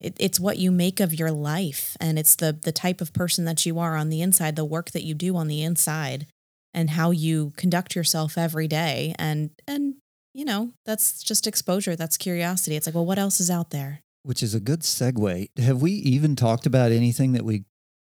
it, 0.00 0.14
it's 0.18 0.38
what 0.38 0.58
you 0.58 0.70
make 0.70 1.00
of 1.00 1.14
your 1.14 1.30
life. 1.30 1.96
And 2.00 2.18
it's 2.18 2.36
the 2.36 2.52
the 2.52 2.72
type 2.72 3.00
of 3.00 3.12
person 3.12 3.44
that 3.46 3.64
you 3.64 3.78
are 3.78 3.96
on 3.96 4.10
the 4.10 4.20
inside 4.22 4.56
the 4.56 4.64
work 4.64 4.90
that 4.90 5.04
you 5.04 5.14
do 5.14 5.36
on 5.36 5.48
the 5.48 5.62
inside 5.62 6.26
and 6.74 6.90
how 6.90 7.10
you 7.12 7.52
conduct 7.56 7.96
yourself 7.96 8.36
every 8.36 8.68
day. 8.68 9.14
And 9.18 9.50
and 9.66 9.94
you 10.34 10.44
know 10.44 10.72
that's 10.84 11.22
just 11.22 11.46
exposure 11.46 11.96
that's 11.96 12.18
curiosity. 12.18 12.76
It's 12.76 12.86
like 12.86 12.94
well 12.94 13.06
what 13.06 13.18
else 13.18 13.40
is 13.40 13.50
out 13.50 13.70
there? 13.70 14.00
Which 14.22 14.42
is 14.42 14.54
a 14.54 14.60
good 14.60 14.80
segue. 14.80 15.48
Have 15.58 15.80
we 15.80 15.92
even 15.92 16.36
talked 16.36 16.66
about 16.66 16.92
anything 16.92 17.32
that 17.32 17.44
we 17.44 17.64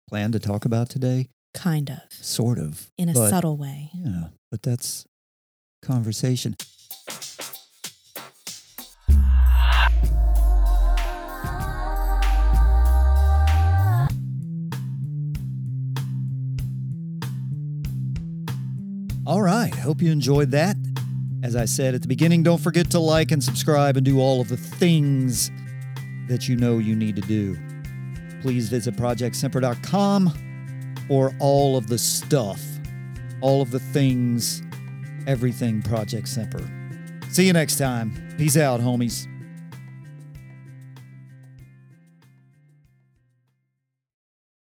plan 0.08 0.32
to 0.32 0.38
talk 0.38 0.64
about 0.64 0.88
today? 0.88 1.28
kind 1.54 1.90
of 1.90 1.98
Sort 2.12 2.58
of. 2.58 2.90
in 2.98 3.08
a 3.08 3.12
but- 3.14 3.30
subtle 3.30 3.56
way 3.56 3.90
Yeah, 3.94 4.28
but 4.50 4.62
that's 4.62 5.06
conversation. 5.82 6.54
All 19.26 19.42
right. 19.42 19.74
Hope 19.74 20.00
you 20.00 20.10
enjoyed 20.10 20.50
that. 20.52 20.76
As 21.42 21.54
I 21.54 21.66
said 21.66 21.94
at 21.94 22.02
the 22.02 22.08
beginning, 22.08 22.42
don't 22.42 22.60
forget 22.60 22.90
to 22.92 22.98
like 22.98 23.30
and 23.30 23.44
subscribe 23.44 23.96
and 23.96 24.04
do 24.04 24.20
all 24.20 24.40
of 24.40 24.48
the 24.48 24.56
things 24.56 25.50
that 26.28 26.48
you 26.48 26.56
know 26.56 26.78
you 26.78 26.96
need 26.96 27.14
to 27.16 27.22
do. 27.22 27.56
Please 28.40 28.68
visit 28.68 28.96
projectsemper.com 28.96 30.32
for 31.08 31.34
all 31.38 31.76
of 31.76 31.86
the 31.88 31.98
stuff, 31.98 32.62
all 33.40 33.62
of 33.62 33.70
the 33.70 33.80
things, 33.80 34.62
everything 35.26 35.82
Project 35.82 36.28
Semper. 36.28 36.68
See 37.30 37.46
you 37.46 37.52
next 37.52 37.76
time. 37.76 38.12
Peace 38.38 38.56
out, 38.56 38.80
homies. 38.80 39.26